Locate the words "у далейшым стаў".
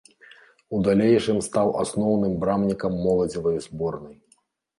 0.77-1.67